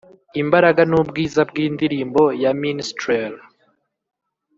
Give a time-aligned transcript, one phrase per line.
[0.41, 3.33] imbaraga nubwiza bwindirimbo ya minstrel?